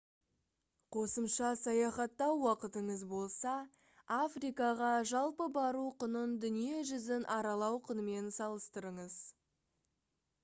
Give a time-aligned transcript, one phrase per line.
[0.93, 3.51] қосымша саяхаттау уақытыңыз болса
[4.15, 9.19] африкаға жалпы бару құнын дүние жүзін аралау құнымен салыстырыңыз